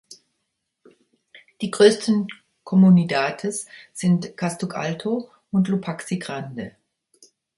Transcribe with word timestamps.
Die 1.61 1.69
größten 1.69 2.27
Comunidades 2.63 3.67
sind 3.93 4.35
Castug 4.35 4.73
Alto 4.73 5.29
und 5.51 5.67
Lupaxi 5.67 6.17
Grande. 6.17 6.75